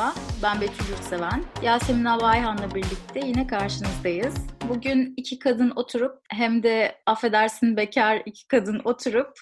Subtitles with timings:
[0.00, 1.44] Merhaba, ben Betül Yurtseven.
[1.62, 4.34] Yasemin Abayhan'la birlikte yine karşınızdayız.
[4.68, 9.32] Bugün iki kadın oturup hem de affedersin bekar iki kadın oturup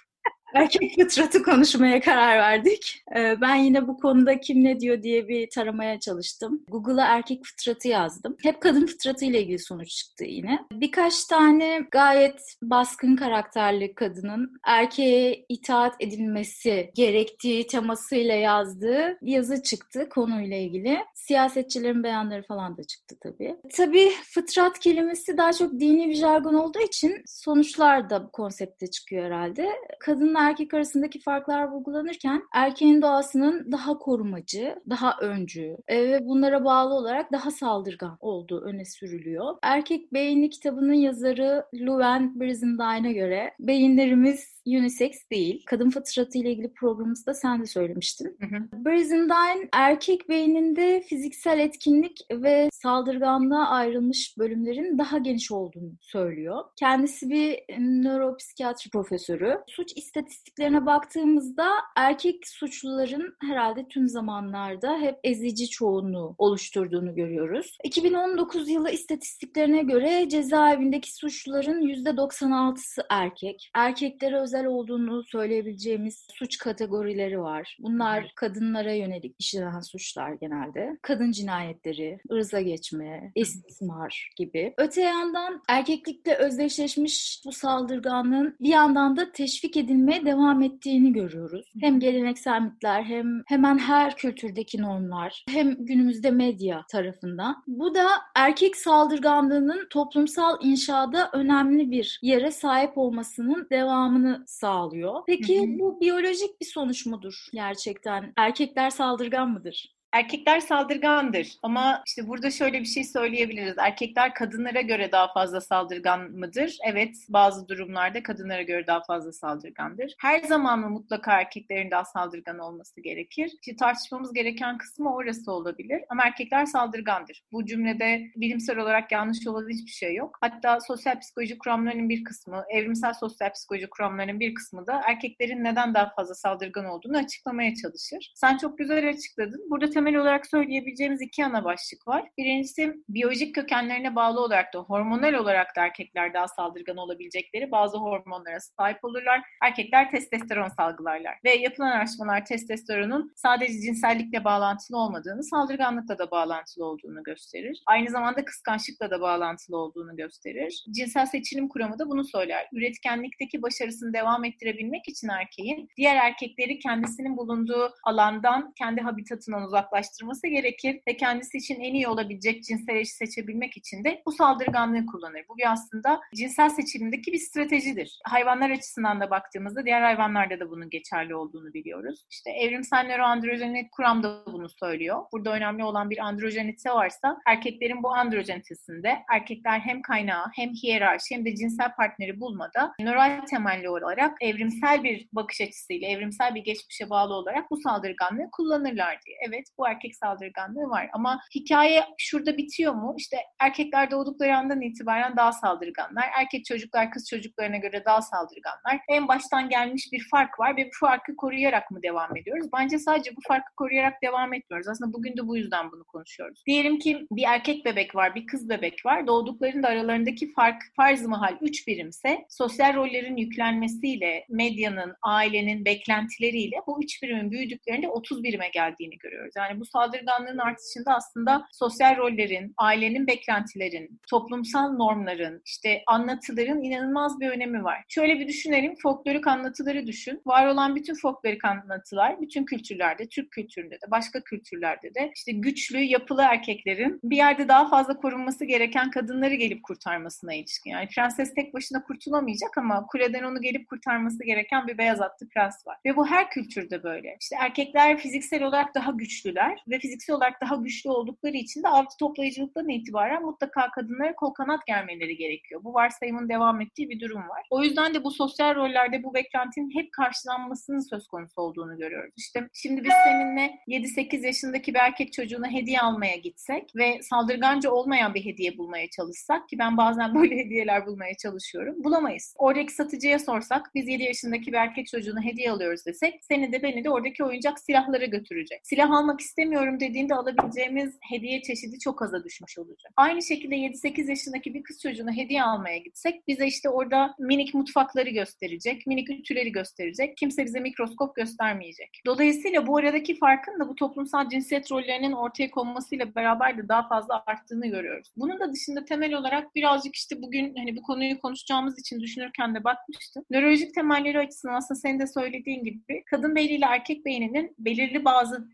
[0.55, 3.03] erkek fıtratı konuşmaya karar verdik.
[3.17, 6.63] Ee, ben yine bu konuda kim ne diyor diye bir taramaya çalıştım.
[6.69, 8.37] Google'a erkek fıtratı yazdım.
[8.43, 10.59] Hep kadın fıtratı ile ilgili sonuç çıktı yine.
[10.73, 20.57] Birkaç tane gayet baskın karakterli kadının erkeğe itaat edilmesi gerektiği temasıyla yazdığı yazı çıktı konuyla
[20.57, 20.99] ilgili.
[21.15, 23.57] Siyasetçilerin beyanları falan da çıktı tabii.
[23.77, 29.25] Tabii fıtrat kelimesi daha çok dini bir jargon olduğu için sonuçlar da bu konsepte çıkıyor
[29.25, 29.69] herhalde.
[30.01, 36.95] Kadınlar erkek arasındaki farklar vurgulanırken erkeğin doğasının daha korumacı, daha öncü e, ve bunlara bağlı
[36.95, 39.55] olarak daha saldırgan olduğu öne sürülüyor.
[39.63, 45.63] Erkek Beyni kitabının yazarı Llewellyn Brizendine'a göre beyinlerimiz unisex değil.
[45.67, 48.37] Kadın fıtratı ile ilgili programımızda sen de söylemiştin.
[48.41, 48.85] Hı hı.
[48.85, 56.65] Brizendine erkek beyninde fiziksel etkinlik ve saldırganlığa ayrılmış bölümlerin daha geniş olduğunu söylüyor.
[56.77, 59.59] Kendisi bir nöropsikiyatri profesörü.
[59.67, 59.93] Suç
[60.29, 67.79] istatistiklerine baktığımızda erkek suçluların herhalde tüm zamanlarda hep ezici çoğunluğu oluşturduğunu görüyoruz.
[67.85, 73.71] 2019 yılı istatistiklerine göre cezaevindeki suçluların %96'sı erkek.
[73.75, 77.77] Erkeklere özel olduğunu söyleyebileceğimiz suç kategorileri var.
[77.81, 80.99] Bunlar kadınlara yönelik işlenen suçlar genelde.
[81.03, 84.75] Kadın cinayetleri, ırza geçme, istismar gibi.
[84.79, 89.77] Öte yandan erkeklikle özdeşleşmiş bu saldırganlığın bir yandan da teşvik
[90.19, 91.73] edilmeye devam ettiğini görüyoruz.
[91.81, 97.63] Hem geleneksel mitler hem hemen her kültürdeki normlar hem günümüzde medya tarafından.
[97.67, 105.23] Bu da erkek saldırganlığının toplumsal inşada önemli bir yere sahip olmasının devamını sağlıyor.
[105.27, 108.33] Peki bu biyolojik bir sonuç mudur gerçekten?
[108.37, 109.98] Erkekler saldırgan mıdır?
[110.13, 113.75] Erkekler saldırgandır ama işte burada şöyle bir şey söyleyebiliriz.
[113.79, 116.79] Erkekler kadınlara göre daha fazla saldırgan mıdır?
[116.85, 120.15] Evet bazı durumlarda kadınlara göre daha fazla saldırgandır.
[120.19, 123.51] Her zaman mı mutlaka erkeklerin daha saldırgan olması gerekir?
[123.61, 127.43] İşte tartışmamız gereken kısmı orası olabilir ama erkekler saldırgandır.
[127.53, 130.39] Bu cümlede bilimsel olarak yanlış olan hiçbir şey yok.
[130.41, 135.95] Hatta sosyal psikoloji kuramlarının bir kısmı, evrimsel sosyal psikoloji kuramlarının bir kısmı da erkeklerin neden
[135.95, 138.33] daha fazla saldırgan olduğunu açıklamaya çalışır.
[138.35, 139.71] Sen çok güzel açıkladın.
[139.71, 142.31] Burada temel olarak söyleyebileceğimiz iki ana başlık var.
[142.39, 148.61] Birincisi biyolojik kökenlerine bağlı olarak da hormonal olarak da erkekler daha saldırgan olabilecekleri bazı hormonlara
[148.61, 149.41] sahip olurlar.
[149.63, 157.23] Erkekler testosteron salgılarlar ve yapılan araştırmalar testosteronun sadece cinsellikle bağlantılı olmadığını, saldırganlıkla da bağlantılı olduğunu
[157.23, 157.83] gösterir.
[157.87, 160.85] Aynı zamanda kıskançlıkla da bağlantılı olduğunu gösterir.
[160.91, 162.69] Cinsel seçilim kuramı da bunu söyler.
[162.73, 170.47] Üretkenlikteki başarısını devam ettirebilmek için erkeğin diğer erkekleri kendisinin bulunduğu alandan, kendi habitatından uzak uzaklaştırması
[170.47, 175.45] gerekir ve kendisi için en iyi olabilecek cinsel eşi seçebilmek için de bu saldırganlığı kullanır.
[175.49, 178.19] Bu aslında cinsel seçilimdeki bir stratejidir.
[178.25, 182.27] Hayvanlar açısından da baktığımızda diğer hayvanlarda da bunun geçerli olduğunu biliyoruz.
[182.31, 185.23] İşte evrimsel nöroandrojenik kuram da bunu söylüyor.
[185.33, 191.45] Burada önemli olan bir androjenite varsa erkeklerin bu androjenitesinde erkekler hem kaynağı hem hiyerarşi hem
[191.45, 197.35] de cinsel partneri bulmada nöral temelli olarak evrimsel bir bakış açısıyla, evrimsel bir geçmişe bağlı
[197.35, 199.37] olarak bu saldırganlığı kullanırlar diye.
[199.49, 201.09] Evet bu erkek saldırganlığı var.
[201.13, 203.15] Ama hikaye şurada bitiyor mu?
[203.19, 206.25] İşte erkekler doğdukları andan itibaren daha saldırganlar.
[206.39, 209.01] Erkek çocuklar kız çocuklarına göre daha saldırganlar.
[209.09, 212.67] En baştan gelmiş bir fark var ve bu farkı koruyarak mı devam ediyoruz?
[212.77, 214.89] Bence sadece bu farkı koruyarak devam etmiyoruz.
[214.89, 216.63] Aslında bugün de bu yüzden bunu konuşuyoruz.
[216.67, 219.27] Diyelim ki bir erkek bebek var, bir kız bebek var.
[219.27, 227.23] Doğduklarında aralarındaki fark farz mahal 3 birimse sosyal rollerin yüklenmesiyle, medyanın, ailenin beklentileriyle bu 3
[227.23, 229.55] birimin büyüdüklerinde 30 birime geldiğini görüyoruz.
[229.57, 237.49] Yani bu saldırganlığın artışında aslında sosyal rollerin, ailenin beklentilerin, toplumsal normların, işte anlatıların inanılmaz bir
[237.49, 238.05] önemi var.
[238.09, 240.43] Şöyle bir düşünelim, folklorik anlatıları düşün.
[240.47, 245.99] Var olan bütün folklorik anlatılar, bütün kültürlerde, Türk kültüründe de, başka kültürlerde de işte güçlü,
[245.99, 250.91] yapılı erkeklerin bir yerde daha fazla korunması gereken kadınları gelip kurtarmasına ilişkin.
[250.91, 255.87] Yani prenses tek başına kurtulamayacak ama kuleden onu gelip kurtarması gereken bir beyaz atlı prens
[255.87, 255.97] var.
[256.07, 257.37] Ve bu her kültürde böyle.
[257.41, 259.58] İşte erkekler fiziksel olarak daha güçlüler
[259.89, 264.87] ve fiziksel olarak daha güçlü oldukları için de avcı toplayıcılıktan itibaren mutlaka kadınlara kol kanat
[264.87, 265.85] germeleri gerekiyor.
[265.85, 267.67] Bu varsayımın devam ettiği bir durum var.
[267.71, 272.35] O yüzden de bu sosyal rollerde bu beklentinin hep karşılanmasının söz konusu olduğunu görüyoruz.
[272.37, 278.35] İşte şimdi biz seninle 7-8 yaşındaki bir erkek çocuğuna hediye almaya gitsek ve saldırganca olmayan
[278.35, 282.05] bir hediye bulmaya çalışsak ki ben bazen böyle hediyeler bulmaya çalışıyorum.
[282.05, 282.55] Bulamayız.
[282.59, 287.05] Oradaki satıcıya sorsak biz 7 yaşındaki bir erkek çocuğuna hediye alıyoruz desek seni de beni
[287.05, 288.81] de oradaki oyuncak silahlara götürecek.
[288.83, 293.13] Silah almak istemiyorum dediğinde alabileceğimiz hediye çeşidi çok aza düşmüş olacak.
[293.17, 298.31] Aynı şekilde 7-8 yaşındaki bir kız çocuğuna hediye almaya gitsek bize işte orada minik mutfakları
[298.31, 300.37] gösterecek, minik ütüleri gösterecek.
[300.37, 302.21] Kimse bize mikroskop göstermeyecek.
[302.27, 307.43] Dolayısıyla bu aradaki farkın da bu toplumsal cinsiyet rollerinin ortaya konmasıyla beraber de daha fazla
[307.47, 308.29] arttığını görüyoruz.
[308.37, 312.85] Bunun da dışında temel olarak birazcık işte bugün hani bu konuyu konuşacağımız için düşünürken de
[312.85, 313.45] bakmıştım.
[313.51, 318.69] Nörolojik temelleri açısından aslında senin de söylediğin gibi kadın beyniyle erkek beyninin belirli bazı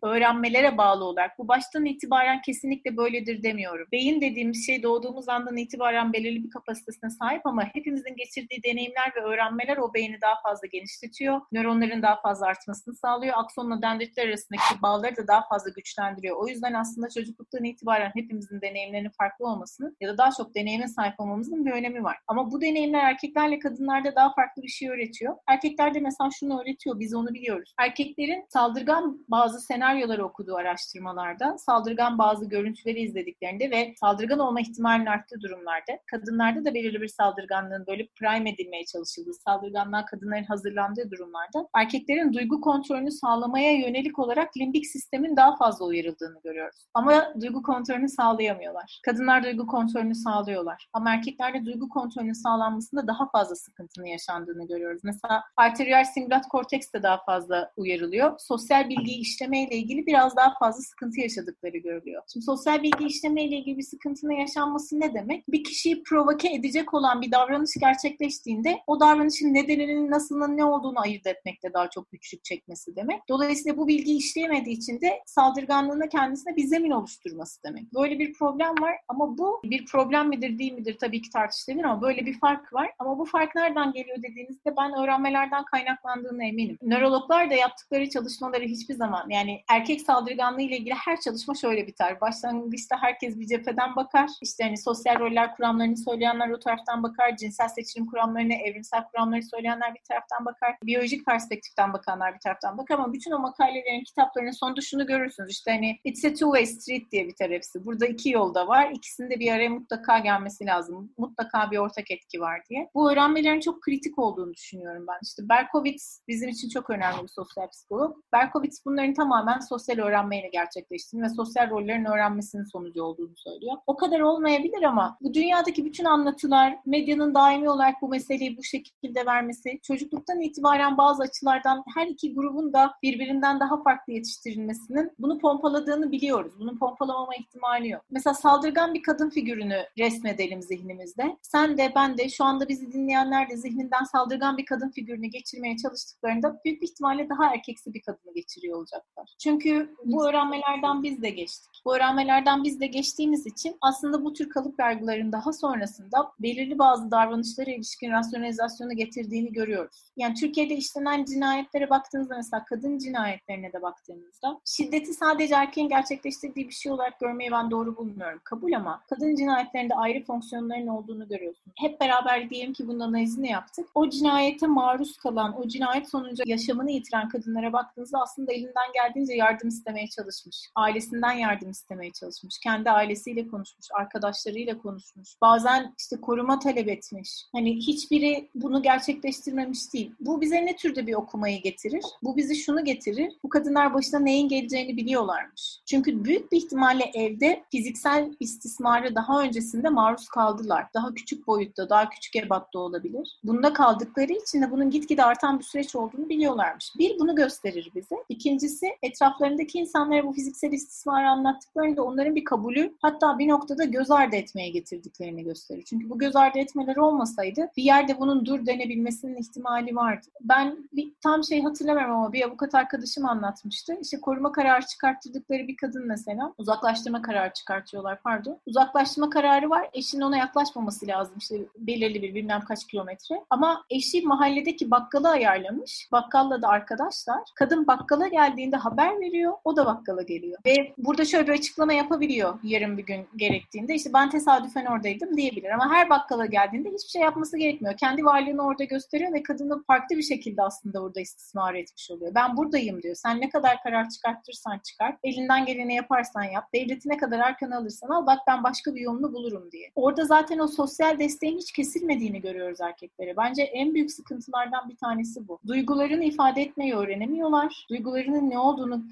[0.64, 3.87] öğrenmelere bağlı olarak bu baştan itibaren kesinlikle böyledir demiyorum.
[3.93, 9.20] Beyin dediğimiz şey doğduğumuz andan itibaren belirli bir kapasitesine sahip ama hepimizin geçirdiği deneyimler ve
[9.20, 11.40] öğrenmeler o beyni daha fazla genişletiyor.
[11.52, 13.34] Nöronların daha fazla artmasını sağlıyor.
[13.37, 16.37] Aksonla dendritler arasındaki bağları da daha fazla güçlendiriyor.
[16.37, 21.20] O yüzden aslında çocukluktan itibaren hepimizin deneyimlerinin farklı olmasının ya da daha çok deneyime sahip
[21.20, 22.17] olmamızın bir önemi var.
[22.28, 25.37] Ama bu deneyimler erkeklerle kadınlarda daha farklı bir şey öğretiyor.
[25.49, 27.75] Erkeklerde mesela şunu öğretiyor, biz onu biliyoruz.
[27.78, 35.41] Erkeklerin saldırgan bazı senaryoları okuduğu araştırmalarda, saldırgan bazı görüntüleri izlediklerinde ve saldırgan olma ihtimalinin arttığı
[35.41, 42.33] durumlarda, kadınlarda da belirli bir saldırganlığın böyle prime edilmeye çalışıldığı, saldırganlığa kadınların hazırlandığı durumlarda erkeklerin
[42.33, 46.87] duygu kontrolünü sağlamaya yönelik olarak limbik sistemin daha fazla uyarıldığını görüyoruz.
[46.95, 49.01] Ama duygu kontrolünü sağlayamıyorlar.
[49.05, 50.89] Kadınlar duygu kontrolünü sağlıyorlar.
[50.93, 55.01] Ama erkeklerde duygu kontrolünün sağlanmasında daha fazla sıkıntının yaşandığını görüyoruz.
[55.05, 58.35] Mesela arteriyel simülat korteks de daha fazla uyarılıyor.
[58.39, 62.23] Sosyal bilgiyi işlemeyle ilgili biraz daha fazla sıkıntı yaşadıkları görülüyor.
[62.32, 65.49] Şimdi sosyal bilgi işlemeyle ilgili bir sıkıntının yaşanması ne demek?
[65.49, 71.26] Bir kişiyi provoke edecek olan bir davranış gerçekleştiğinde o davranışın nedeninin nasılının ne olduğunu ayırt
[71.26, 73.20] etmekte daha çok güçlük çekmesi demek.
[73.29, 77.94] Dolayısıyla bu bilgi işleyemediği için de saldırganlığına kendisine bir zemin oluşturması demek.
[77.94, 82.02] Böyle bir problem var ama bu bir problem midir değil midir tabii ki tartışılır ama
[82.02, 82.91] böyle bir fark var.
[82.99, 86.79] Ama bu fark nereden geliyor dediğinizde ben öğrenmelerden kaynaklandığını eminim.
[86.82, 92.21] Nörologlar da yaptıkları çalışmaları hiçbir zaman yani erkek saldırganlığı ile ilgili her çalışma şöyle biter.
[92.21, 94.31] Başlangıçta herkes bir cepheden bakar.
[94.43, 97.37] İşte hani sosyal roller kuramlarını söyleyenler o taraftan bakar.
[97.37, 100.76] Cinsel seçilim kuramlarını, evrimsel kuramları söyleyenler bir taraftan bakar.
[100.85, 105.50] Biyolojik perspektiften bakanlar bir taraftan bakar ama bütün o makalelerin kitaplarının sonunda şunu görürsünüz.
[105.50, 107.87] İşte hani it's a two-way street diye biter hepsi.
[107.87, 108.91] Burada iki yolda var.
[108.91, 111.12] İkisinde bir araya mutlaka gelmesi lazım.
[111.19, 112.91] Mutlaka bir ortak etki var diye.
[112.94, 115.19] Bu öğrenmelerin çok kritik olduğunu düşünüyorum ben.
[115.23, 118.17] İşte Berkowitz bizim için çok önemli bir sosyal psikolog.
[118.32, 123.76] Berkowitz bunların tamamen sosyal öğrenmeyle gerçekleştiğini ve sosyal rollerin öğrenmesinin sonucu olduğunu söylüyor.
[123.87, 129.26] O kadar olmayabilir ama bu dünyadaki bütün anlatılar, medyanın daimi olarak bu meseleyi bu şekilde
[129.26, 136.12] vermesi, çocukluktan itibaren bazı açılardan her iki grubun da birbirinden daha farklı yetiştirilmesinin bunu pompaladığını
[136.12, 136.52] biliyoruz.
[136.58, 138.02] Bunun pompalamama ihtimali yok.
[138.10, 141.37] Mesela saldırgan bir kadın figürünü resmedelim zihnimizde.
[141.43, 145.76] Sen de ben de şu anda bizi dinleyenler de zihninden saldırgan bir kadın figürünü geçirmeye
[145.76, 149.34] çalıştıklarında büyük bir ihtimalle daha erkeksi bir kadını geçiriyor olacaklar.
[149.38, 151.75] Çünkü bu öğrenmelerden biz de geçtik.
[151.85, 157.11] Bu öğrenmelerden biz de geçtiğimiz için aslında bu tür kalıp yargıların daha sonrasında belirli bazı
[157.11, 160.05] davranışlara ilişkin rasyonalizasyonu getirdiğini görüyoruz.
[160.17, 166.75] Yani Türkiye'de işlenen cinayetlere baktığınızda mesela kadın cinayetlerine de baktığınızda şiddeti sadece erkeğin gerçekleştirdiği bir
[166.75, 168.41] şey olarak görmeyi ben doğru bulmuyorum.
[168.45, 171.73] Kabul ama kadın cinayetlerinde ayrı fonksiyonların olduğunu görüyorsun.
[171.79, 173.89] Hep beraber diyelim ki bunun analizini yaptık.
[173.95, 179.70] O cinayete maruz kalan, o cinayet sonucu yaşamını yitiren kadınlara baktığınızda aslında elinden geldiğince yardım
[179.94, 180.69] istemeye çalışmış.
[180.74, 182.58] Ailesinden yardım istemeye çalışmış.
[182.63, 185.29] Kendi ailesiyle konuşmuş, arkadaşlarıyla konuşmuş.
[185.41, 187.44] Bazen işte koruma talep etmiş.
[187.53, 190.13] Hani hiçbiri bunu gerçekleştirmemiş değil.
[190.20, 192.05] Bu bize ne türde bir okumayı getirir?
[192.22, 193.32] Bu bizi şunu getirir.
[193.44, 195.81] Bu kadınlar başına neyin geleceğini biliyorlarmış.
[195.86, 200.86] Çünkü büyük bir ihtimalle evde fiziksel istismarı daha öncesinde maruz kaldılar.
[200.94, 203.39] Daha küçük boyutta, daha küçük ebatta olabilir.
[203.44, 206.93] Bunda kaldıkları için de bunun gitgide artan bir süreç olduğunu biliyorlarmış.
[206.98, 208.17] Bir, bunu gösterir bize.
[208.29, 214.36] İkincisi, etraflarındaki insanlara bu fiziksel istismarı anlattıklarında onların bir kabulü hatta bir noktada göz ardı
[214.36, 215.82] etmeye getirdiklerini gösterir.
[215.82, 220.26] Çünkü bu göz ardı etmeleri olmasaydı bir yerde bunun dur denebilmesinin ihtimali vardı.
[220.41, 223.96] Ben bir, tam şey hatırlamıyorum ama bir avukat arkadaşım anlatmıştı.
[224.03, 228.58] İşte koruma kararı çıkarttırdıkları bir kadın mesela uzaklaştırma kararı çıkartıyorlar pardon.
[228.67, 229.91] Uzaklaştırma kararı var.
[229.93, 231.34] Eşinin ona yaklaşmaması lazım.
[231.38, 233.44] İşte belirli bir bilmem kaç kilometre.
[233.50, 236.08] Ama eşi mahalledeki bakkalı ayarlamış.
[236.12, 237.41] Bakkalla da arkadaşlar.
[237.55, 239.53] Kadın bakkala geldiğinde haber veriyor.
[239.64, 240.58] O da bakkala geliyor.
[240.66, 243.94] Ve burada şöyle bir açıklama yapabiliyor yarın bir gün gerektiğinde.
[243.94, 245.70] İşte ben tesadüfen oradaydım diyebilir.
[245.70, 247.96] Ama her bakkala geldiğinde hiçbir şey yapması gerekmiyor.
[247.96, 252.34] Kendi varlığını orada gösteriyor ve kadını farklı bir şekilde aslında orada istismar etmiş oluyor.
[252.34, 253.14] Ben buradayım diyor.
[253.14, 255.19] Sen ne kadar karar çıkartırsan çıkart.
[255.24, 256.64] Elinden geleni yaparsan yap.
[256.74, 258.26] Devleti ne kadar arkana alırsan al.
[258.26, 259.90] Bak ben başka bir yolunu bulurum diye.
[259.94, 263.36] Orada zaten o sosyal desteğin hiç kesilmediğini görüyoruz erkeklere.
[263.36, 265.58] Bence en büyük sıkıntılardan bir tanesi bu.
[265.66, 267.86] Duygularını ifade etmeyi öğrenemiyorlar.
[267.90, 269.02] Duygularının ne olduğunu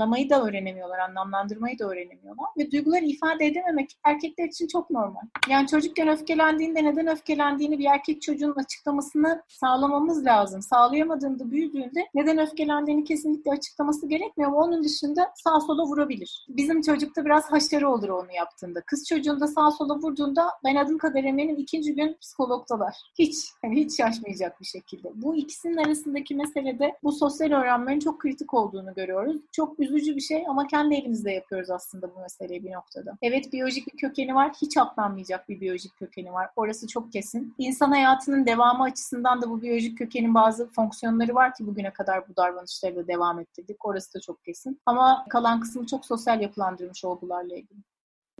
[0.00, 2.46] anlamayı da öğrenemiyorlar, anlamlandırmayı da öğrenemiyorlar.
[2.58, 5.20] Ve duyguları ifade edememek erkekler için çok normal.
[5.50, 10.62] Yani çocukken öfkelendiğinde neden öfkelendiğini bir erkek çocuğun açıklamasını sağlamamız lazım.
[10.62, 16.46] Sağlayamadığında büyüdüğünde neden öfkelendiğini kesinlikle açıklaması gerekmiyor ama onun dışında sağ sola vurabilir.
[16.48, 18.80] Bizim çocukta biraz haşarı olur onu yaptığında.
[18.86, 22.94] Kız çocuğunda sağ sola vurduğunda ben adım kadar eminim ikinci gün psikologdalar.
[23.18, 25.08] Hiç, yani hiç şaşmayacak bir şekilde.
[25.14, 29.36] Bu ikisinin arasındaki meselede bu sosyal öğrenmenin çok kritik olduğunu görüyoruz.
[29.52, 33.18] Çok üzücü bir şey ama kendi elimizde yapıyoruz aslında bu meseleyi bir noktada.
[33.22, 34.52] Evet biyolojik bir kökeni var.
[34.62, 36.48] Hiç atlanmayacak bir biyolojik kökeni var.
[36.56, 37.54] Orası çok kesin.
[37.58, 42.36] İnsan hayatının devamı açısından da bu biyolojik kökenin bazı fonksiyonları var ki bugüne kadar bu
[42.36, 43.84] davranışları da devam ettirdik.
[43.84, 44.80] Orası da çok kesin.
[44.86, 47.80] Ama kalan kısmı çok sosyal yapılandırmış olgularla ilgili.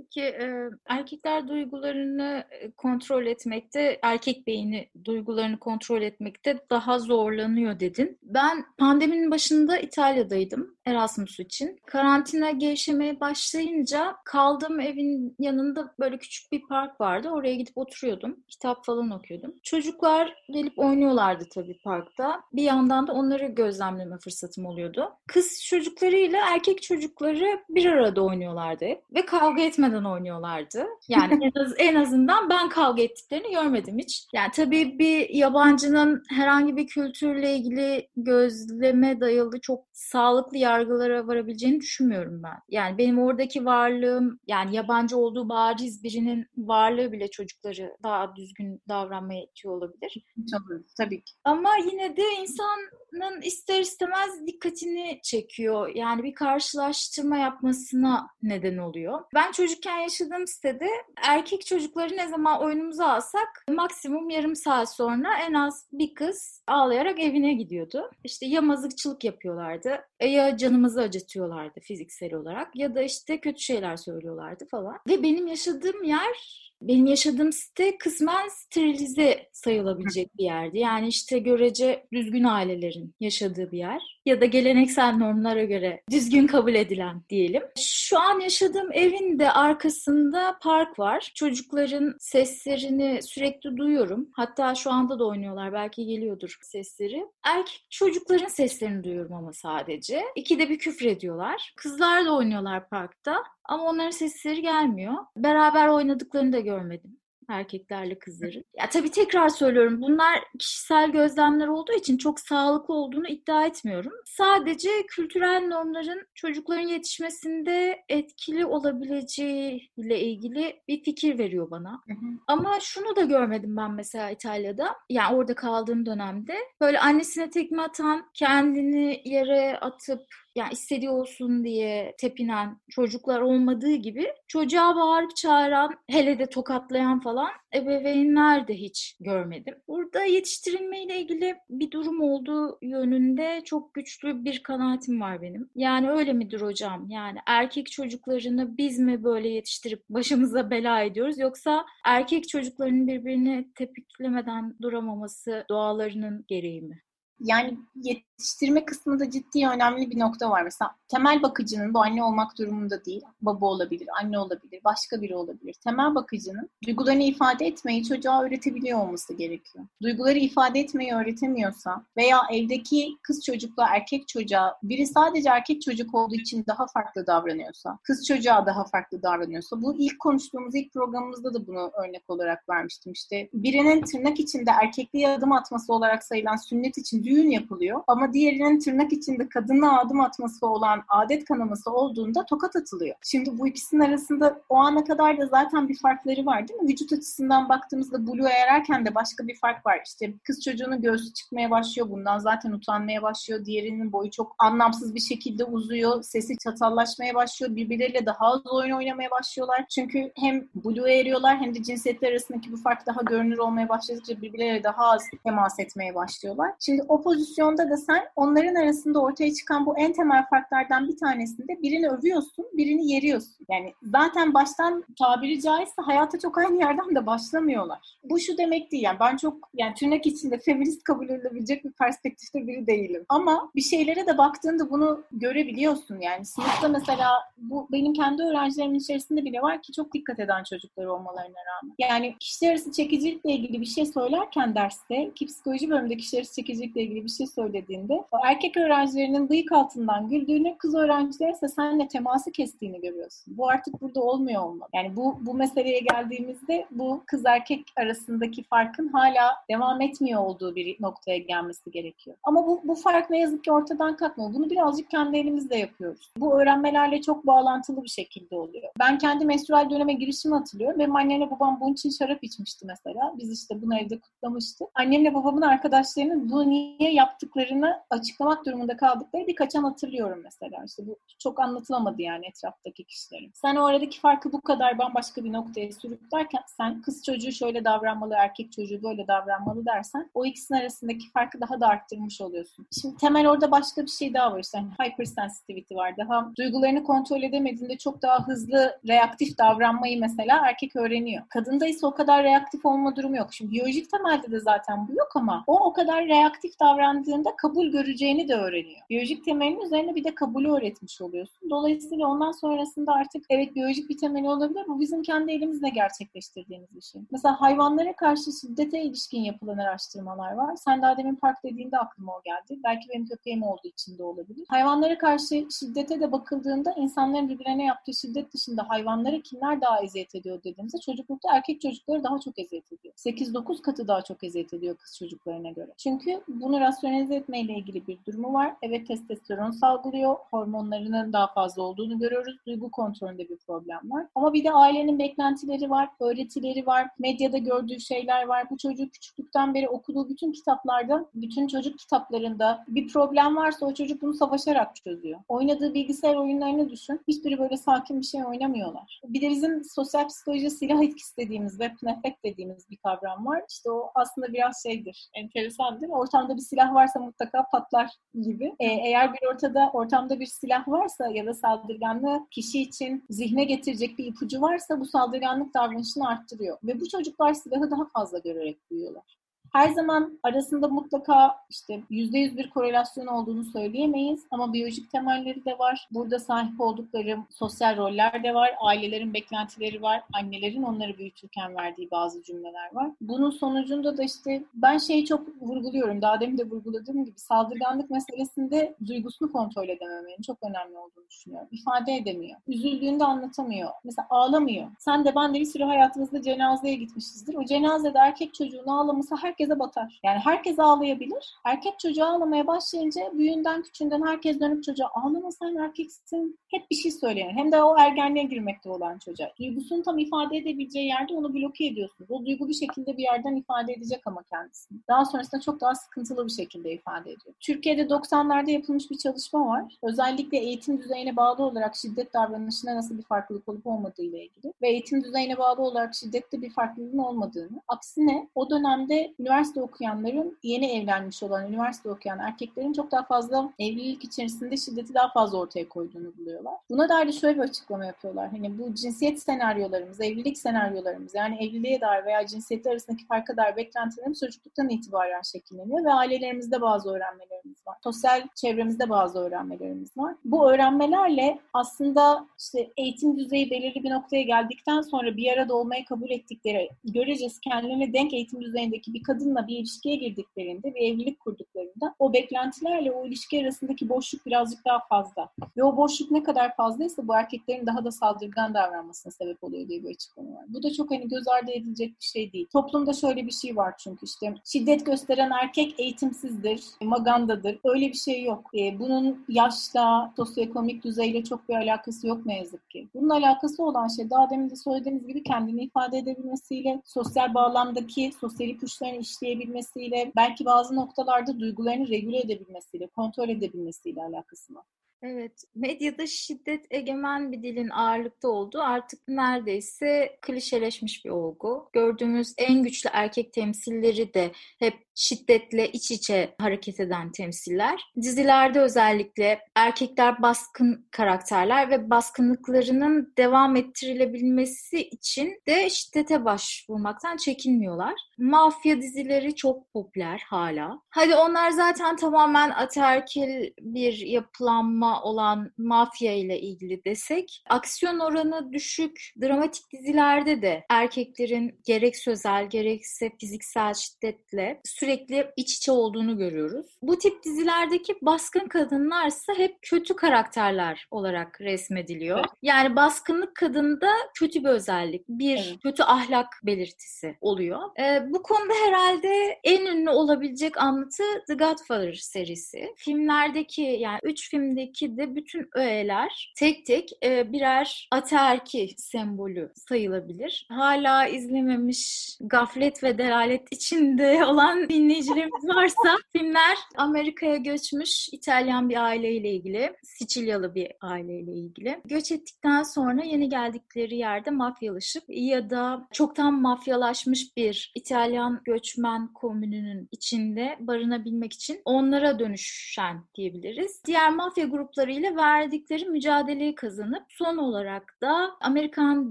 [0.00, 2.44] Peki e, erkekler duygularını
[2.76, 8.18] kontrol etmekte, erkek beyni duygularını kontrol etmekte daha zorlanıyor dedin.
[8.22, 11.78] Ben pandeminin başında İtalya'daydım Erasmus için.
[11.86, 17.28] Karantina gevşemeye başlayınca kaldığım evin yanında böyle küçük bir park vardı.
[17.30, 18.36] Oraya gidip oturuyordum.
[18.48, 19.54] Kitap falan okuyordum.
[19.62, 22.42] Çocuklar gelip oynuyorlardı tabii parkta.
[22.52, 25.12] Bir yandan da onları gözlemleme fırsatım oluyordu.
[25.28, 30.86] Kız çocuklarıyla erkek çocukları bir arada oynuyorlardı Ve kavga etmeden oynuyorlardı.
[31.08, 34.26] Yani en, az, en azından ben kavga ettiklerini görmedim hiç.
[34.34, 42.42] Yani tabii bir yabancının herhangi bir kültürle ilgili gözleme dayalı çok sağlıklı yargılara varabileceğini düşünmüyorum
[42.42, 42.58] ben.
[42.68, 49.42] Yani benim oradaki varlığım yani yabancı olduğu bariz birinin varlığı bile çocukları daha düzgün davranmaya
[49.42, 50.24] itiyor olabilir.
[50.52, 51.32] Tabii, tabii ki.
[51.44, 55.94] Ama yine de insanın ister istemez dikkatini çekiyor.
[55.94, 59.20] Yani bir karşılaştırma yapmasına neden oluyor.
[59.34, 60.88] Ben çocukken yaşadığım sitede
[61.28, 67.20] erkek çocukları ne zaman oyunumuza alsak maksimum yarım saat sonra en az bir kız ağlayarak
[67.20, 68.10] evine gidiyordu.
[68.24, 74.66] İşte ya mazıkçılık yapıyorlardı ya canımızı acıtıyorlardı fiziksel olarak ya da işte kötü şeyler söylüyorlardı
[74.70, 74.96] falan.
[75.08, 80.78] Ve benim yaşadığım yer benim yaşadığım site kısmen sterilize sayılabilecek bir yerdi.
[80.78, 84.20] Yani işte görece düzgün ailelerin yaşadığı bir yer.
[84.26, 87.62] Ya da geleneksel normlara göre düzgün kabul edilen diyelim.
[88.10, 91.32] Şu an yaşadığım evin de arkasında park var.
[91.34, 94.28] Çocukların seslerini sürekli duyuyorum.
[94.32, 95.72] Hatta şu anda da oynuyorlar.
[95.72, 97.26] Belki geliyordur sesleri.
[97.44, 100.22] Erkek çocukların seslerini duyuyorum ama sadece.
[100.36, 101.72] İkide bir küfür ediyorlar.
[101.76, 103.36] Kızlar da oynuyorlar parkta.
[103.64, 105.14] Ama onların sesleri gelmiyor.
[105.36, 107.19] Beraber oynadıklarını da görmedim
[107.50, 108.64] erkeklerle kızların.
[108.78, 114.12] Ya tabii tekrar söylüyorum bunlar kişisel gözlemler olduğu için çok sağlıklı olduğunu iddia etmiyorum.
[114.24, 122.02] Sadece kültürel normların çocukların yetişmesinde etkili olabileceği ile ilgili bir fikir veriyor bana.
[122.06, 122.26] Hı hı.
[122.46, 124.96] Ama şunu da görmedim ben mesela İtalya'da.
[125.10, 130.22] Yani orada kaldığım dönemde böyle annesine tekme atan, kendini yere atıp
[130.54, 137.50] yani istediği olsun diye tepinen çocuklar olmadığı gibi çocuğa bağırıp çağıran hele de tokatlayan falan
[137.74, 139.74] ebeveynler de hiç görmedim.
[139.88, 145.70] Burada yetiştirilmeyle ilgili bir durum olduğu yönünde çok güçlü bir kanaatim var benim.
[145.74, 147.10] Yani öyle midir hocam?
[147.10, 154.76] Yani erkek çocuklarını biz mi böyle yetiştirip başımıza bela ediyoruz yoksa erkek çocuklarının birbirini tepiklemeden
[154.82, 157.02] duramaması doğalarının gereği mi?
[157.40, 160.62] Yani yetiştirme kısmında ciddi önemli bir nokta var.
[160.62, 163.22] Mesela temel bakıcının bu anne olmak durumunda değil.
[163.42, 165.76] Baba olabilir, anne olabilir, başka biri olabilir.
[165.84, 169.84] Temel bakıcının duygularını ifade etmeyi çocuğa öğretebiliyor olması gerekiyor.
[170.02, 176.34] Duyguları ifade etmeyi öğretemiyorsa veya evdeki kız çocukla erkek çocuğa biri sadece erkek çocuk olduğu
[176.34, 181.66] için daha farklı davranıyorsa, kız çocuğa daha farklı davranıyorsa bu ilk konuştuğumuz ilk programımızda da
[181.66, 183.12] bunu örnek olarak vermiştim.
[183.12, 188.78] İşte birinin tırnak içinde erkekliğe adım atması olarak sayılan sünnet için düğün yapılıyor ama diğerinin
[188.78, 193.16] tırnak içinde kadına adım atması olan adet kanaması olduğunda tokat atılıyor.
[193.22, 196.88] Şimdi bu ikisinin arasında o ana kadar da zaten bir farkları var değil mi?
[196.88, 200.00] Vücut açısından baktığımızda Blue ererken de başka bir fark var.
[200.06, 202.10] İşte kız çocuğunun göğsü çıkmaya başlıyor.
[202.10, 203.64] Bundan zaten utanmaya başlıyor.
[203.64, 206.22] Diğerinin boyu çok anlamsız bir şekilde uzuyor.
[206.22, 207.76] Sesi çatallaşmaya başlıyor.
[207.76, 209.84] Birbirleriyle daha az oyun oynamaya başlıyorlar.
[209.90, 214.84] Çünkü hem Blue eriyorlar hem de cinsiyetler arasındaki bu fark daha görünür olmaya başladıkça birbirleriyle
[214.84, 216.72] daha az temas etmeye başlıyorlar.
[216.80, 221.82] Şimdi o pozisyonda da sen onların arasında ortaya çıkan bu en temel farklardan bir tanesinde
[221.82, 223.66] birini övüyorsun, birini yeriyorsun.
[223.70, 228.16] Yani zaten baştan tabiri caizse hayata çok aynı yerden de başlamıyorlar.
[228.24, 232.66] Bu şu demek değil yani ben çok yani tırnak içinde feminist kabul edilebilecek bir perspektifte
[232.66, 233.24] biri değilim.
[233.28, 236.44] Ama bir şeylere de baktığında bunu görebiliyorsun yani.
[236.44, 241.58] Sınıfta mesela bu benim kendi öğrencilerimin içerisinde bile var ki çok dikkat eden çocuklar olmalarına
[241.70, 241.94] rağmen.
[241.98, 247.02] Yani kişiler arası çekicilikle ilgili bir şey söylerken derste ki psikoloji bölümünde kişiler arası çekicilikle
[247.02, 252.52] ilgili ilgili bir şey söylediğinde erkek öğrencilerinin bıyık altından güldüğünü, kız öğrencilerin ise seninle teması
[252.52, 253.58] kestiğini görüyorsun.
[253.58, 254.88] Bu artık burada olmuyor olmalı.
[254.94, 260.96] Yani bu bu meseleye geldiğimizde bu kız erkek arasındaki farkın hala devam etmiyor olduğu bir
[261.00, 262.36] noktaya gelmesi gerekiyor.
[262.42, 264.54] Ama bu, bu fark ne yazık ki ortadan kalkmıyor.
[264.54, 266.30] Bunu birazcık kendi elimizle yapıyoruz.
[266.36, 268.88] Bu öğrenmelerle çok bağlantılı bir şekilde oluyor.
[268.98, 270.98] Ben kendi menstrual döneme girişimi hatırlıyorum.
[270.98, 273.34] Benim annemle babam bunun için şarap içmişti mesela.
[273.38, 274.88] Biz işte bunu evde kutlamıştık.
[274.94, 280.84] Annemle babamın arkadaşlarının bunu niye yaptıklarını açıklamak durumunda kaldıkları birkaç an hatırlıyorum mesela.
[280.86, 283.50] İşte bu çok anlatılamadı yani etraftaki kişilerin.
[283.54, 288.34] Sen o aradaki farkı bu kadar bambaşka bir noktaya sürüklerken sen kız çocuğu şöyle davranmalı,
[288.38, 292.86] erkek çocuğu böyle davranmalı dersen o ikisinin arasındaki farkı daha da arttırmış oluyorsun.
[293.00, 296.16] Şimdi temel orada başka bir şey daha var işte hani hypersensitivity var.
[296.16, 301.42] Daha duygularını kontrol edemediğinde çok daha hızlı reaktif davranmayı mesela erkek öğreniyor.
[301.48, 303.54] Kadında ise o kadar reaktif olma durumu yok.
[303.54, 308.48] Şimdi biyolojik temelde de zaten bu yok ama o o kadar reaktif davrandığında kabul göreceğini
[308.48, 309.00] de öğreniyor.
[309.10, 311.70] Biyolojik temelin üzerine bir de kabulü öğretmiş oluyorsun.
[311.70, 314.84] Dolayısıyla ondan sonrasında artık evet biyolojik bir temeli olabilir.
[314.88, 317.22] Bu bizim kendi elimizle gerçekleştirdiğimiz bir şey.
[317.30, 320.76] Mesela hayvanlara karşı şiddete ilişkin yapılan araştırmalar var.
[320.76, 322.80] Sen daha demin park dediğinde aklıma o geldi.
[322.84, 324.64] Belki benim köpeğim olduğu için de olabilir.
[324.68, 330.62] Hayvanlara karşı şiddete de bakıldığında insanların birbirine yaptığı şiddet dışında hayvanlara kimler daha eziyet ediyor
[330.64, 333.14] dediğimizde çocuklukta erkek çocukları daha çok eziyet ediyor.
[333.14, 335.90] 8-9 katı daha çok eziyet ediyor kız çocuklarına göre.
[335.96, 338.74] Çünkü bunu rasyonelize etmeyle ilgili bir durumu var.
[338.82, 340.36] Evet testosteron salgılıyor.
[340.50, 342.56] Hormonlarının daha fazla olduğunu görüyoruz.
[342.66, 344.26] Duygu kontrolünde bir problem var.
[344.34, 348.70] Ama bir de ailenin beklentileri var, öğretileri var, medyada gördüğü şeyler var.
[348.70, 354.22] Bu çocuk küçüklükten beri okuduğu bütün kitaplarda, bütün çocuk kitaplarında bir problem varsa o çocuk
[354.22, 355.40] bunu savaşarak çözüyor.
[355.48, 357.20] Oynadığı bilgisayar oyunlarını düşün.
[357.28, 359.20] Hiçbiri böyle sakin bir şey oynamıyorlar.
[359.24, 363.62] Bir de bizim sosyal psikoloji silah etkisi dediğimiz, weapon effect dediğimiz bir kavram var.
[363.70, 366.16] İşte o aslında biraz şeydir, enteresan değil mi?
[366.16, 368.10] Ortamda bir silah varsa mutlaka patlar
[368.42, 368.74] gibi.
[368.80, 374.18] Ee, eğer bir ortada ortamda bir silah varsa ya da saldırganlığı kişi için zihne getirecek
[374.18, 376.78] bir ipucu varsa bu saldırganlık davranışını arttırıyor.
[376.84, 379.38] Ve bu çocuklar silahı daha fazla görerek büyüyorlar.
[379.72, 385.78] Her zaman arasında mutlaka işte yüzde yüz bir korelasyon olduğunu söyleyemeyiz ama biyolojik temelleri de
[385.78, 386.08] var.
[386.10, 388.70] Burada sahip oldukları sosyal roller de var.
[388.80, 390.22] Ailelerin beklentileri var.
[390.32, 393.10] Annelerin onları büyütürken verdiği bazı cümleler var.
[393.20, 396.22] Bunun sonucunda da işte ben şeyi çok vurguluyorum.
[396.22, 401.68] Daha demin de vurguladığım gibi saldırganlık meselesinde duygusunu kontrol edememenin çok önemli olduğunu düşünüyorum.
[401.72, 402.60] İfade edemiyor.
[402.68, 403.90] Üzüldüğünde anlatamıyor.
[404.04, 404.88] Mesela ağlamıyor.
[404.98, 407.54] Sen de ben de bir sürü hayatımızda cenazeye gitmişizdir.
[407.54, 410.20] O cenazede erkek çocuğun ağlaması her herkese batar.
[410.24, 411.54] Yani herkes ağlayabilir.
[411.64, 416.58] Erkek çocuğu ağlamaya başlayınca büyüğünden küçüğünden herkes dönüp çocuğa ağlama sen erkeksin.
[416.68, 417.52] Hep bir şey söylenir.
[417.52, 419.52] Hem de o ergenliğe girmekte olan çocuğa.
[419.58, 422.30] Duygusunu tam ifade edebileceği yerde onu bloke ediyorsunuz.
[422.30, 424.98] O duygu bir şekilde bir yerden ifade edecek ama kendisini.
[425.08, 427.54] Daha sonrasında çok daha sıkıntılı bir şekilde ifade ediyor.
[427.60, 429.84] Türkiye'de 90'larda yapılmış bir çalışma var.
[430.02, 434.72] Özellikle eğitim düzeyine bağlı olarak şiddet davranışında nasıl bir farklılık olup olmadığı ile ilgili.
[434.82, 437.80] Ve eğitim düzeyine bağlı olarak şiddette bir farklılığın olmadığını.
[437.88, 444.24] Aksine o dönemde üniversite okuyanların yeni evlenmiş olan üniversite okuyan erkeklerin çok daha fazla evlilik
[444.24, 446.74] içerisinde şiddeti daha fazla ortaya koyduğunu buluyorlar.
[446.90, 448.50] Buna dair de şöyle bir açıklama yapıyorlar.
[448.50, 454.40] Hani bu cinsiyet senaryolarımız, evlilik senaryolarımız yani evliliğe dair veya cinsiyetler arasındaki farka dair beklentilerimiz
[454.40, 457.96] çocukluktan itibaren şekilleniyor ve ailelerimizde bazı öğrenmelerimiz var.
[458.04, 460.34] Sosyal çevremizde bazı öğrenmelerimiz var.
[460.44, 466.30] Bu öğrenmelerle aslında işte eğitim düzeyi belirli bir noktaya geldikten sonra bir arada olmayı kabul
[466.30, 472.14] ettikleri görecesi kendilerine denk eğitim düzeyindeki bir kadın kadınla bir ilişkiye girdiklerinde, bir evlilik kurduklarında
[472.18, 475.48] o beklentilerle o ilişki arasındaki boşluk birazcık daha fazla.
[475.76, 480.02] Ve o boşluk ne kadar fazlaysa bu erkeklerin daha da saldırgan davranmasına sebep oluyor diye
[480.02, 480.64] bir açıklama var.
[480.68, 482.66] Bu da çok hani göz ardı edilecek bir şey değil.
[482.72, 487.78] Toplumda şöyle bir şey var çünkü işte şiddet gösteren erkek eğitimsizdir, magandadır.
[487.84, 488.70] Öyle bir şey yok.
[488.78, 493.08] E, bunun yaşla, sosyoekonomik düzeyle çok bir alakası yok ne yazık ki.
[493.14, 498.68] Bunun alakası olan şey daha demin de söylediğimiz gibi kendini ifade edebilmesiyle, sosyal bağlamdaki sosyal
[498.68, 504.84] ipuçlarını işleyebilmesiyle, belki bazı noktalarda duygularını regüle edebilmesiyle, kontrol edebilmesiyle alakası var.
[505.22, 511.88] Evet, medyada şiddet egemen bir dilin ağırlıkta olduğu artık neredeyse klişeleşmiş bir olgu.
[511.92, 518.00] Gördüğümüz en güçlü erkek temsilleri de hep şiddetle iç içe hareket eden temsiller.
[518.22, 528.14] Dizilerde özellikle erkekler baskın karakterler ve baskınlıklarının devam ettirilebilmesi için de şiddete başvurmaktan çekinmiyorlar.
[528.38, 531.02] Mafya dizileri çok popüler hala.
[531.10, 538.72] Hadi onlar zaten tamamen ataerkil bir yapılanma drama olan mafya ile ilgili desek, aksiyon oranı
[538.72, 546.86] düşük dramatik dizilerde de erkeklerin gerek sözel gerekse fiziksel şiddetle sürekli iç içe olduğunu görüyoruz.
[547.02, 552.38] Bu tip dizilerdeki baskın kadınlarsa hep kötü karakterler olarak resmediliyor.
[552.38, 552.50] Evet.
[552.62, 555.82] Yani baskınlık kadında kötü bir özellik, bir evet.
[555.82, 557.80] kötü ahlak belirtisi oluyor.
[558.00, 562.94] Ee, bu konuda herhalde en ünlü olabilecek anlatı The Godfather serisi.
[562.96, 570.66] Filmlerdeki yani üç filmdeki de bütün öğeler tek tek e, birer ataerki sembolü sayılabilir.
[570.68, 579.50] Hala izlememiş gaflet ve delalet içinde olan dinleyicilerimiz varsa filmler Amerika'ya göçmüş İtalyan bir aileyle
[579.50, 582.00] ilgili, Sicilyalı bir aileyle ilgili.
[582.04, 590.08] Göç ettikten sonra yeni geldikleri yerde mafyalaşıp ya da çoktan mafyalaşmış bir İtalyan göçmen komününün
[590.12, 594.02] içinde barınabilmek için onlara dönüşen diyebiliriz.
[594.06, 599.30] Diğer mafya gruplarıyla verdikleri mücadeleyi kazanıp son olarak da Amerikan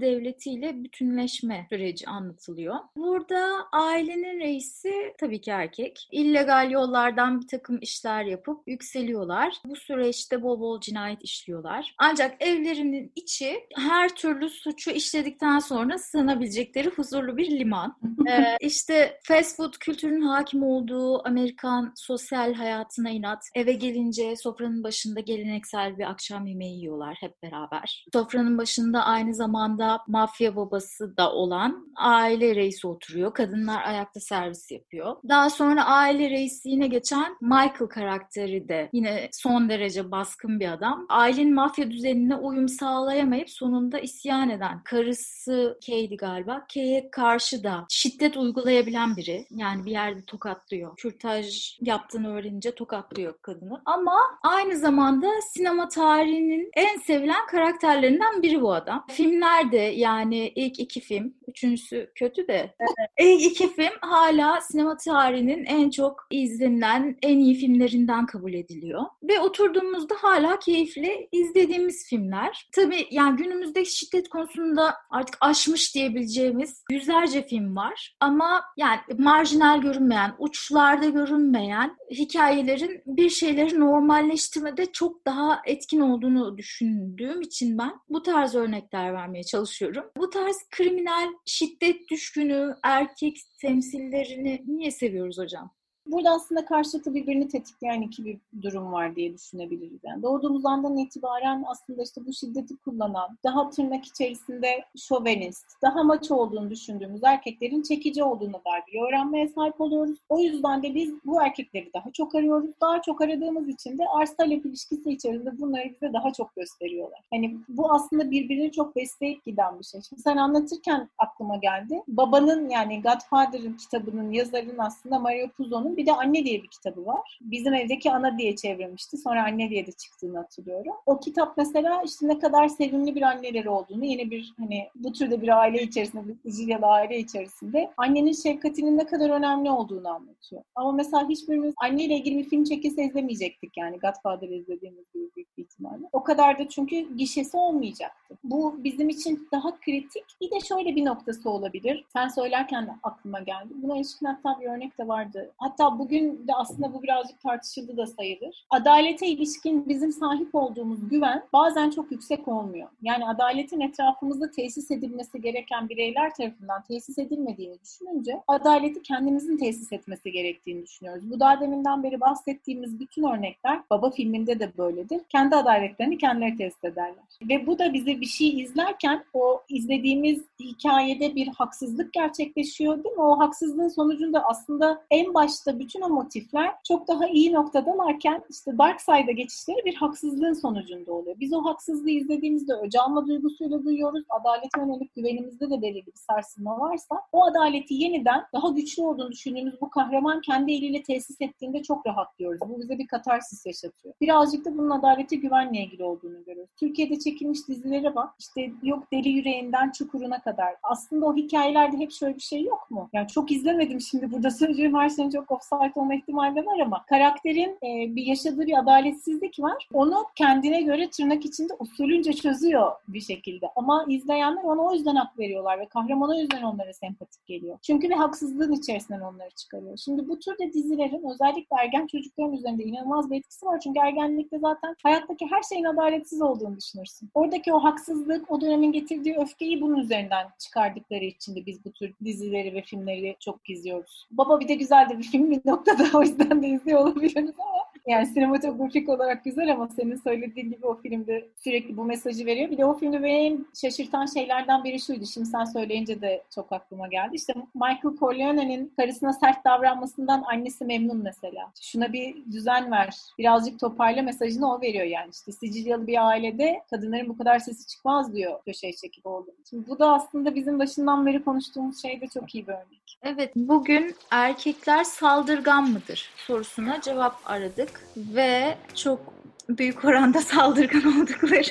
[0.00, 2.74] devletiyle bütünleşme süreci anlatılıyor.
[2.96, 6.08] Burada ailenin reisi tabii ki erkek.
[6.12, 9.54] İllegal yollardan bir takım işler yapıp yükseliyorlar.
[9.64, 11.94] Bu süreçte bol bol cinayet işliyorlar.
[11.98, 17.96] Ancak evlerinin içi her türlü suçu işledikten sonra sığınabilecekleri huzurlu bir liman.
[18.28, 23.44] ee, işte fast food kültürünün hakim olduğu Amerikan sosyal hayatına inat.
[23.54, 25.20] Eve gelince sofranın başında
[25.50, 28.04] geleneksel bir akşam yemeği yiyorlar hep beraber.
[28.12, 33.34] Sofranın başında aynı zamanda mafya babası da olan aile reisi oturuyor.
[33.34, 35.16] Kadınlar ayakta servis yapıyor.
[35.28, 41.06] Daha sonra aile reisliğine geçen Michael karakteri de yine son derece baskın bir adam.
[41.08, 46.66] Ailenin mafya düzenine uyum sağlayamayıp sonunda isyan eden karısı Kay'di galiba.
[46.74, 49.46] Kay'e karşı da şiddet uygulayabilen biri.
[49.50, 50.96] Yani bir yerde tokatlıyor.
[50.96, 53.82] Kürtaj yaptığını öğrenince tokatlıyor kadını.
[53.84, 59.06] Ama aynı zamanda sinema tarihinin en sevilen karakterlerinden biri bu adam.
[59.10, 62.74] Filmlerde yani ilk iki film, üçüncüsü kötü de
[63.20, 69.02] ilk iki film hala sinema tarihinin en çok izlenilen, en iyi filmlerinden kabul ediliyor.
[69.22, 72.68] Ve oturduğumuzda hala keyifli izlediğimiz filmler.
[72.72, 78.16] Tabii yani günümüzde şiddet konusunda artık aşmış diyebileceğimiz yüzlerce film var.
[78.20, 87.40] Ama yani marjinal görünmeyen, uçlarda görünmeyen hikayelerin bir şeyleri normalleştirmede çok daha etkin olduğunu düşündüğüm
[87.40, 90.04] için ben bu tarz örnekler vermeye çalışıyorum.
[90.16, 95.79] Bu tarz kriminal, şiddet düşkünü, erkek temsillerini niye seviyoruz hocam?
[96.10, 99.98] Burada aslında karşılıklı birbirini tetikleyen iki bir durum var diye düşünebiliriz.
[100.04, 106.30] Yani doğduğumuz andan itibaren aslında işte bu şiddeti kullanan, daha tırnak içerisinde şovenist, daha maç
[106.30, 110.18] olduğunu düşündüğümüz erkeklerin çekici olduğunu dair bir öğrenmeye sahip oluyoruz.
[110.28, 112.70] O yüzden de biz bu erkekleri daha çok arıyoruz.
[112.80, 117.20] Daha çok aradığımız için de arz talep ilişkisi içerisinde bunları bize daha çok gösteriyorlar.
[117.30, 120.00] Hani bu aslında birbirini çok besleyip giden bir şey.
[120.02, 122.02] Şimdi sen anlatırken aklıma geldi.
[122.08, 127.38] Babanın yani Godfather'ın kitabının yazarının aslında Mario Puzo'nun bir de Anne diye bir kitabı var.
[127.40, 129.16] Bizim evdeki ana diye çevrilmişti.
[129.16, 130.92] Sonra Anne diye de çıktığını hatırlıyorum.
[131.06, 135.42] O kitap mesela işte ne kadar sevimli bir anneleri olduğunu, yine bir hani bu türde
[135.42, 140.62] bir aile içerisinde, bir Sicilyalı aile içerisinde annenin şefkatinin ne kadar önemli olduğunu anlatıyor.
[140.74, 145.62] Ama mesela hiçbirimiz anneyle ilgili bir film çekilse izlemeyecektik yani Godfather izlediğimiz gibi büyük bir
[145.62, 146.08] ihtimalle.
[146.12, 148.29] O kadar da çünkü gişesi olmayacaktı.
[148.44, 150.24] Bu bizim için daha kritik.
[150.40, 152.04] Bir de şöyle bir noktası olabilir.
[152.12, 153.74] Sen söylerken de aklıma geldi.
[153.74, 155.50] Buna ilişkin hatta bir örnek de vardı.
[155.58, 158.66] Hatta bugün de aslında bu birazcık tartışıldı da sayılır.
[158.70, 162.88] Adalete ilişkin bizim sahip olduğumuz güven bazen çok yüksek olmuyor.
[163.02, 170.32] Yani adaletin etrafımızda tesis edilmesi gereken bireyler tarafından tesis edilmediğini düşününce adaleti kendimizin tesis etmesi
[170.32, 171.30] gerektiğini düşünüyoruz.
[171.30, 175.20] Bu daha deminden beri bahsettiğimiz bütün örnekler Baba filminde de böyledir.
[175.28, 177.24] Kendi adaletlerini kendileri tesis ederler.
[177.48, 183.22] Ve bu da bize bir şey izlerken o izlediğimiz hikayede bir haksızlık gerçekleşiyor değil mi?
[183.22, 189.00] O haksızlığın sonucunda aslında en başta bütün o motifler çok daha iyi noktadalarken işte Dark
[189.00, 191.36] Side'a geçişleri bir haksızlığın sonucunda oluyor.
[191.40, 194.24] Biz o haksızlığı izlediğimizde öcalma duygusuyla duyuyoruz.
[194.28, 199.80] Adalete yönelik güvenimizde de belirli bir sarsılma varsa o adaleti yeniden daha güçlü olduğunu düşündüğümüz
[199.80, 202.60] bu kahraman kendi eliyle tesis ettiğinde çok rahatlıyoruz.
[202.60, 204.14] Bu bize bir katarsis yaşatıyor.
[204.20, 206.70] Birazcık da bunun adalete güvenle ilgili olduğunu görüyoruz.
[206.76, 208.19] Türkiye'de çekilmiş dizilere bak.
[208.38, 210.74] İşte yok Deli Yüreğinden Çukuruna kadar.
[210.82, 213.08] Aslında o hikayelerde hep şöyle bir şey yok mu?
[213.12, 217.78] Yani çok izlemedim şimdi burada söyleyeceğim her şeyin çok offside olma ihtimali var ama karakterin
[217.82, 219.88] e, bir yaşadığı bir adaletsizlik var.
[219.92, 223.66] Onu kendine göre tırnak içinde usulünce çözüyor bir şekilde.
[223.76, 227.78] Ama izleyenler ona o yüzden hak veriyorlar ve kahraman yüzden onlara sempatik geliyor.
[227.82, 229.96] Çünkü bir haksızlığın içerisinden onları çıkarıyor.
[229.96, 233.80] Şimdi bu türde dizilerin özellikle ergen çocukların üzerinde inanılmaz bir etkisi var.
[233.80, 237.30] Çünkü ergenlikte zaten hayat hayattaki her şeyin adaletsiz olduğunu düşünürsün.
[237.34, 242.14] Oradaki o haksızlık, o dönemin getirdiği öfkeyi bunun üzerinden çıkardıkları için de biz bu tür
[242.24, 244.26] dizileri ve filmleri çok izliyoruz.
[244.30, 247.79] Baba bir de güzel de bir film bir noktada o yüzden de izliyor olabiliriz ama
[248.06, 252.70] yani sinematografik olarak güzel ama senin söylediğin gibi o filmde sürekli bu mesajı veriyor.
[252.70, 255.26] Bir de o filmde benim şaşırtan şeylerden biri şuydu.
[255.26, 257.36] Şimdi sen söyleyince de çok aklıma geldi.
[257.36, 261.72] İşte Michael Corleone'nin karısına sert davranmasından annesi memnun mesela.
[261.80, 263.16] Şuna bir düzen ver.
[263.38, 265.30] Birazcık toparla mesajını o veriyor yani.
[265.32, 269.54] İşte Sicilyalı bir ailede kadınların bu kadar sesi çıkmaz diyor köşeye çekip olduğunu.
[269.70, 273.18] Şimdi bu da aslında bizim başından beri konuştuğumuz şeyde çok iyi bir örnek.
[273.22, 279.20] Evet, bugün erkekler saldırgan mıdır sorusuna cevap aradık ve çok
[279.68, 281.70] büyük oranda saldırgan oldukları